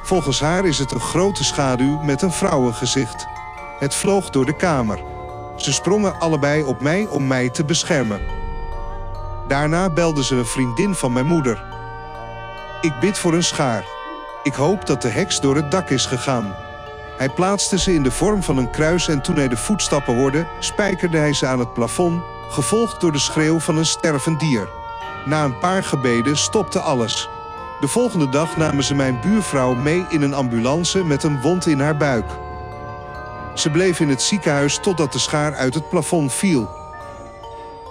Volgens 0.03 0.41
haar 0.41 0.65
is 0.65 0.79
het 0.79 0.93
een 0.93 1.01
grote 1.01 1.45
schaduw 1.45 1.99
met 2.03 2.23
een 2.23 2.33
vrouwengezicht. 2.33 3.27
Het 3.79 3.95
vloog 3.95 4.31
door 4.31 4.45
de 4.45 4.57
kamer. 4.57 5.14
Ze 5.57 5.73
sprongen 5.73 6.19
allebei 6.19 6.63
op 6.63 6.81
mij 6.81 7.07
om 7.07 7.27
mij 7.27 7.51
te 7.51 7.65
beschermen. 7.65 8.21
Daarna 9.49 9.91
belde 9.91 10.25
ze 10.25 10.35
een 10.35 10.47
vriendin 10.47 10.95
van 10.95 11.13
mijn 11.13 11.27
moeder. 11.27 11.65
Ik 12.81 12.99
bid 13.01 13.19
voor 13.19 13.35
een 13.35 13.43
schaar. 13.43 13.85
Ik 14.43 14.55
hoop 14.55 14.87
dat 14.87 15.03
de 15.03 15.09
heks 15.09 15.41
door 15.41 15.57
het 15.57 15.71
dak 15.71 15.91
is 15.91 16.07
gegaan. 16.07 16.55
Hij 17.17 17.29
plaatste 17.29 17.79
ze 17.79 17.95
in 17.95 18.03
de 18.03 18.11
vorm 18.11 18.43
van 18.43 18.57
een 18.57 18.71
kruis 18.71 19.09
en 19.09 19.23
toen 19.23 19.37
hij 19.37 19.49
de 19.49 19.57
voetstappen 19.57 20.17
hoorde, 20.17 20.47
spijkerde 20.59 21.19
hij 21.19 21.33
ze 21.33 21.47
aan 21.47 21.59
het 21.59 21.73
plafond, 21.73 22.23
gevolgd 22.49 23.01
door 23.01 23.13
de 23.13 23.19
schreeuw 23.19 23.59
van 23.59 23.77
een 23.77 23.87
stervend 23.87 24.41
dier. 24.41 24.69
Na 25.25 25.45
een 25.45 25.59
paar 25.59 25.85
gebeden 25.85 26.37
stopte 26.37 26.81
alles. 26.81 27.29
De 27.81 27.89
volgende 27.89 28.29
dag 28.29 28.57
namen 28.57 28.85
ze 28.85 28.95
mijn 28.95 29.21
buurvrouw 29.21 29.75
mee 29.75 30.07
in 30.09 30.23
een 30.23 30.35
ambulance 30.35 31.05
met 31.05 31.23
een 31.23 31.41
wond 31.41 31.67
in 31.67 31.81
haar 31.81 31.97
buik. 31.97 32.27
Ze 33.55 33.71
bleef 33.71 34.01
in 34.01 34.09
het 34.09 34.23
ziekenhuis 34.23 34.79
totdat 34.79 35.13
de 35.13 35.19
schaar 35.19 35.55
uit 35.55 35.75
het 35.75 35.89
plafond 35.89 36.33
viel. 36.33 36.69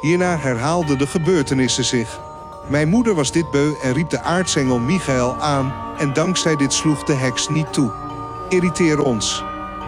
Hierna 0.02 0.38
herhaalden 0.38 0.98
de 0.98 1.08
gebeurtenissen 1.08 1.84
zich. 1.86 2.20
Mijn 2.68 2.90
moeder 2.90 3.16
was 3.16 3.32
dit 3.32 3.52
beu 3.52 3.74
en 3.82 3.94
riep 3.94 4.10
de 4.10 4.22
aartsengel 4.22 4.80
Michael 4.80 5.36
aan 5.42 5.74
en 5.98 6.14
dankzij 6.14 6.56
dit 6.56 6.74
sloeg 6.74 7.04
de 7.04 7.14
heks 7.14 7.50
niet 7.50 7.74
toe. 7.74 7.92
Irriteer 8.50 9.00
ons. 9.00 9.44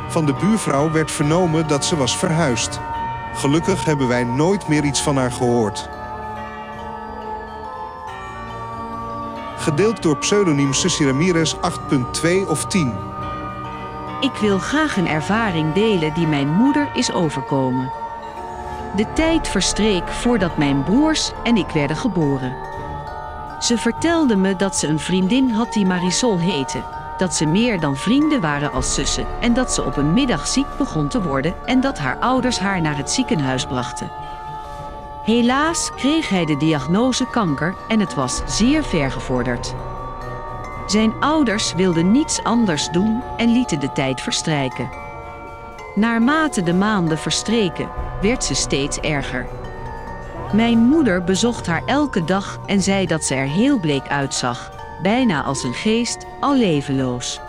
Van 0.09 0.25
de 0.25 0.33
buurvrouw 0.33 0.91
werd 0.91 1.11
vernomen 1.11 1.67
dat 1.67 1.85
ze 1.85 1.95
was 1.95 2.17
verhuisd. 2.17 2.79
Gelukkig 3.33 3.85
hebben 3.85 4.07
wij 4.07 4.23
nooit 4.23 4.67
meer 4.67 4.83
iets 4.83 5.01
van 5.01 5.17
haar 5.17 5.31
gehoord. 5.31 5.89
Gedeeld 9.57 10.01
door 10.01 10.17
pseudoniem 10.17 10.73
Susie 10.73 11.05
Ramirez 11.05 11.55
8.2 11.55 12.47
of 12.47 12.65
10. 12.65 12.93
Ik 14.25 14.35
wil 14.35 14.59
graag 14.59 14.97
een 14.97 15.07
ervaring 15.07 15.73
delen 15.73 16.13
die 16.13 16.27
mijn 16.27 16.49
moeder 16.49 16.89
is 16.93 17.11
overkomen. 17.11 17.91
De 18.95 19.13
tijd 19.13 19.47
verstreek 19.47 20.07
voordat 20.07 20.57
mijn 20.57 20.83
broers 20.83 21.31
en 21.43 21.57
ik 21.57 21.69
werden 21.69 21.97
geboren. 21.97 22.55
Ze 23.59 23.77
vertelde 23.77 24.35
me 24.35 24.55
dat 24.55 24.75
ze 24.75 24.87
een 24.87 24.99
vriendin 24.99 25.51
had 25.51 25.73
die 25.73 25.85
Marisol 25.85 26.37
heette, 26.37 26.83
dat 27.17 27.33
ze 27.33 27.45
meer 27.45 27.79
dan 27.79 27.95
vrienden 27.95 28.41
waren 28.41 28.71
als 28.71 28.93
zussen 28.93 29.27
en 29.41 29.53
dat 29.53 29.73
ze 29.73 29.83
op 29.83 29.97
een 29.97 30.13
middag 30.13 30.47
ziek 30.47 30.77
begon 30.77 31.07
te 31.07 31.21
worden 31.23 31.53
en 31.65 31.81
dat 31.81 31.97
haar 31.97 32.17
ouders 32.19 32.59
haar 32.59 32.81
naar 32.81 32.97
het 32.97 33.11
ziekenhuis 33.11 33.65
brachten. 33.65 34.11
Helaas 35.23 35.91
kreeg 35.95 36.29
hij 36.29 36.45
de 36.45 36.57
diagnose 36.57 37.29
kanker 37.29 37.75
en 37.87 37.99
het 37.99 38.13
was 38.13 38.41
zeer 38.45 38.83
vergevorderd. 38.83 39.75
Zijn 40.85 41.13
ouders 41.19 41.73
wilden 41.73 42.11
niets 42.11 42.43
anders 42.43 42.89
doen 42.89 43.21
en 43.37 43.51
lieten 43.51 43.79
de 43.79 43.91
tijd 43.91 44.21
verstrijken. 44.21 44.89
Naarmate 45.95 46.63
de 46.63 46.73
maanden 46.73 47.17
verstreken, 47.17 47.89
werd 48.21 48.43
ze 48.43 48.53
steeds 48.53 48.99
erger. 48.99 49.47
Mijn 50.53 50.77
moeder 50.77 51.23
bezocht 51.23 51.67
haar 51.67 51.81
elke 51.85 52.23
dag 52.23 52.59
en 52.65 52.81
zei 52.81 53.05
dat 53.05 53.23
ze 53.23 53.35
er 53.35 53.47
heel 53.47 53.79
bleek 53.79 54.07
uitzag, 54.07 54.71
bijna 55.01 55.43
als 55.43 55.63
een 55.63 55.73
geest, 55.73 56.25
al 56.39 56.55
levenloos. 56.55 57.39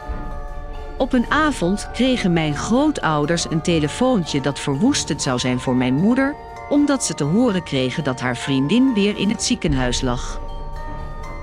Op 0.96 1.12
een 1.12 1.26
avond 1.28 1.90
kregen 1.92 2.32
mijn 2.32 2.56
grootouders 2.56 3.50
een 3.50 3.62
telefoontje 3.62 4.40
dat 4.40 4.58
verwoestend 4.58 5.22
zou 5.22 5.38
zijn 5.38 5.60
voor 5.60 5.76
mijn 5.76 5.94
moeder, 5.94 6.34
omdat 6.68 7.04
ze 7.04 7.14
te 7.14 7.24
horen 7.24 7.62
kregen 7.62 8.04
dat 8.04 8.20
haar 8.20 8.36
vriendin 8.36 8.94
weer 8.94 9.16
in 9.16 9.28
het 9.28 9.42
ziekenhuis 9.42 10.00
lag. 10.00 10.40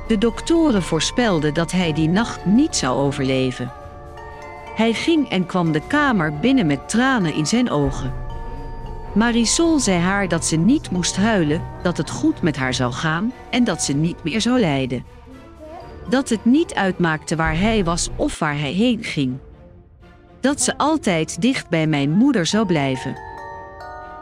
De 0.08 0.18
doktoren 0.18 0.84
voorspelden 0.84 1.54
dat 1.54 1.72
hij 1.72 1.94
die 1.94 2.10
nacht 2.10 2.46
niet 2.46 2.76
zou 2.76 2.98
overleven. 2.98 3.72
Hij 4.76 4.94
ging 4.94 5.30
en 5.30 5.46
kwam 5.46 5.72
de 5.72 5.82
kamer 5.88 6.40
binnen 6.40 6.66
met 6.66 6.90
tranen 6.90 7.34
in 7.34 7.46
zijn 7.46 7.70
ogen. 7.70 8.14
Marisol 9.14 9.80
zei 9.80 9.98
haar 10.00 10.28
dat 10.28 10.46
ze 10.46 10.56
niet 10.56 10.92
moest 10.92 11.16
huilen, 11.16 11.62
dat 11.84 11.98
het 11.98 12.10
goed 12.10 12.42
met 12.42 12.56
haar 12.56 12.74
zou 12.74 12.92
gaan 12.92 13.34
en 13.50 13.64
dat 13.64 13.84
ze 13.84 13.94
niet 13.94 14.24
meer 14.24 14.42
zou 14.42 14.60
lijden. 14.60 15.06
Dat 16.10 16.30
het 16.30 16.46
niet 16.46 16.74
uitmaakte 16.74 17.36
waar 17.36 17.60
hij 17.60 17.84
was 17.84 18.10
of 18.16 18.40
waar 18.40 18.60
hij 18.60 18.72
heen 18.72 19.04
ging. 19.04 19.38
Dat 20.40 20.62
ze 20.62 20.78
altijd 20.78 21.42
dicht 21.42 21.70
bij 21.70 21.88
mijn 21.88 22.12
moeder 22.12 22.46
zou 22.46 22.66
blijven. 22.66 23.16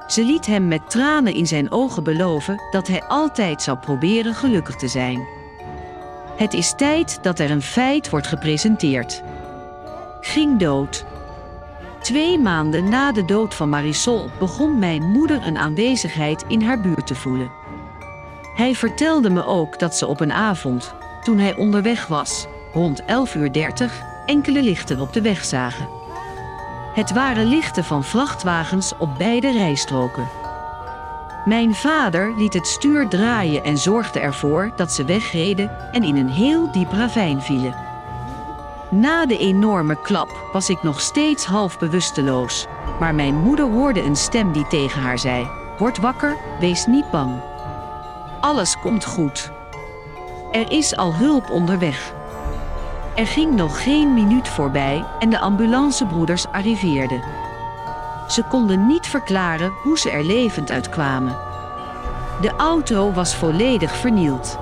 Ze 0.07 0.23
liet 0.23 0.45
hem 0.45 0.67
met 0.67 0.89
tranen 0.89 1.33
in 1.33 1.47
zijn 1.47 1.71
ogen 1.71 2.03
beloven 2.03 2.61
dat 2.71 2.87
hij 2.87 3.03
altijd 3.03 3.61
zou 3.61 3.77
proberen 3.77 4.33
gelukkig 4.33 4.75
te 4.75 4.87
zijn. 4.87 5.40
Het 6.41 6.53
is 6.53 6.73
tijd 6.75 7.19
dat 7.21 7.39
er 7.39 7.51
een 7.51 7.61
feit 7.61 8.09
wordt 8.09 8.27
gepresenteerd. 8.27 9.23
Ging 10.21 10.59
dood. 10.59 11.05
Twee 12.01 12.39
maanden 12.39 12.89
na 12.89 13.11
de 13.11 13.25
dood 13.25 13.53
van 13.53 13.69
Marisol 13.69 14.29
begon 14.39 14.79
mijn 14.79 15.03
moeder 15.03 15.47
een 15.47 15.57
aanwezigheid 15.57 16.43
in 16.47 16.61
haar 16.61 16.81
buurt 16.81 17.07
te 17.07 17.15
voelen. 17.15 17.51
Hij 18.55 18.75
vertelde 18.75 19.29
me 19.29 19.45
ook 19.45 19.79
dat 19.79 19.95
ze 19.95 20.07
op 20.07 20.19
een 20.19 20.31
avond, 20.31 20.93
toen 21.23 21.37
hij 21.37 21.55
onderweg 21.55 22.07
was, 22.07 22.47
rond 22.73 23.01
11.30 23.01 23.07
uur, 23.35 23.51
enkele 24.25 24.61
lichten 24.63 24.99
op 24.99 25.13
de 25.13 25.21
weg 25.21 25.45
zagen. 25.45 25.87
Het 26.93 27.11
waren 27.11 27.45
lichten 27.45 27.83
van 27.83 28.03
vrachtwagens 28.03 28.93
op 28.97 29.17
beide 29.17 29.51
rijstroken. 29.51 30.40
Mijn 31.45 31.75
vader 31.75 32.33
liet 32.37 32.53
het 32.53 32.67
stuur 32.67 33.07
draaien 33.07 33.63
en 33.63 33.77
zorgde 33.77 34.19
ervoor 34.19 34.71
dat 34.75 34.91
ze 34.91 35.05
wegreden 35.05 35.91
en 35.91 36.03
in 36.03 36.15
een 36.15 36.29
heel 36.29 36.71
diep 36.71 36.91
ravijn 36.91 37.41
vielen. 37.41 37.75
Na 38.89 39.25
de 39.25 39.37
enorme 39.37 40.01
klap 40.01 40.49
was 40.51 40.69
ik 40.69 40.83
nog 40.83 40.99
steeds 40.99 41.45
half 41.45 41.79
bewusteloos, 41.79 42.67
maar 42.99 43.15
mijn 43.15 43.35
moeder 43.35 43.65
hoorde 43.65 44.01
een 44.01 44.15
stem 44.15 44.51
die 44.51 44.67
tegen 44.67 45.01
haar 45.01 45.19
zei: 45.19 45.49
Word 45.77 45.97
wakker, 45.97 46.37
wees 46.59 46.85
niet 46.85 47.11
bang. 47.11 47.41
Alles 48.41 48.79
komt 48.79 49.05
goed. 49.05 49.51
Er 50.51 50.71
is 50.71 50.95
al 50.95 51.15
hulp 51.15 51.49
onderweg. 51.49 52.13
Er 53.15 53.27
ging 53.27 53.55
nog 53.55 53.83
geen 53.83 54.13
minuut 54.13 54.47
voorbij 54.47 55.05
en 55.19 55.29
de 55.29 55.39
ambulancebroeders 55.39 56.47
arriveerden. 56.47 57.40
Ze 58.31 58.43
konden 58.43 58.87
niet 58.87 59.07
verklaren 59.07 59.71
hoe 59.83 59.99
ze 59.99 60.09
er 60.11 60.23
levend 60.23 60.71
uitkwamen. 60.71 61.37
De 62.41 62.51
auto 62.57 63.11
was 63.11 63.35
volledig 63.35 63.95
vernield. 63.95 64.57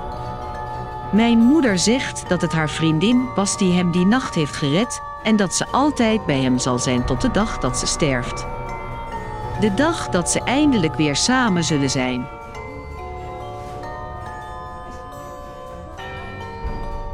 Mijn 1.12 1.38
moeder 1.38 1.78
zegt 1.78 2.28
dat 2.28 2.40
het 2.40 2.52
haar 2.52 2.68
vriendin 2.68 3.28
was 3.34 3.58
die 3.58 3.72
hem 3.72 3.90
die 3.90 4.06
nacht 4.06 4.34
heeft 4.34 4.56
gered 4.56 5.02
en 5.22 5.36
dat 5.36 5.54
ze 5.54 5.66
altijd 5.66 6.26
bij 6.26 6.40
hem 6.40 6.58
zal 6.58 6.78
zijn 6.78 7.06
tot 7.06 7.20
de 7.20 7.30
dag 7.30 7.58
dat 7.58 7.78
ze 7.78 7.86
sterft. 7.86 8.46
De 9.60 9.74
dag 9.74 10.08
dat 10.08 10.30
ze 10.30 10.42
eindelijk 10.42 10.94
weer 10.94 11.16
samen 11.16 11.64
zullen 11.64 11.90
zijn. 11.90 12.26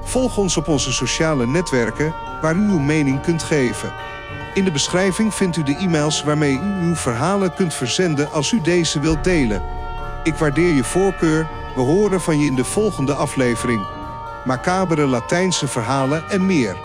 Volg 0.03 0.37
ons 0.37 0.57
op 0.57 0.69
onze 0.69 0.93
sociale 0.93 1.47
netwerken 1.47 2.15
waar 2.41 2.57
u 2.57 2.69
uw 2.71 2.79
mening 2.79 3.21
kunt 3.21 3.43
geven. 3.43 4.16
In 4.57 4.65
de 4.65 4.71
beschrijving 4.71 5.35
vindt 5.35 5.57
u 5.57 5.63
de 5.63 5.77
e-mails 5.77 6.23
waarmee 6.23 6.55
u 6.55 6.87
uw 6.87 6.95
verhalen 6.95 7.55
kunt 7.55 7.75
verzenden 7.75 8.33
als 8.33 8.53
u 8.53 8.61
deze 8.61 9.01
wilt 9.01 9.25
delen. 9.25 9.63
Ik 10.23 10.35
waardeer 10.35 10.75
je 10.75 10.85
voorkeur. 10.85 11.49
We 11.75 11.81
horen 11.81 12.21
van 12.21 12.39
je 12.39 12.47
in 12.47 12.55
de 12.55 12.65
volgende 12.65 13.15
aflevering. 13.15 13.87
Macabere 14.45 15.07
Latijnse 15.07 15.69
verhalen 15.69 16.29
en 16.29 16.47
meer. 16.47 16.77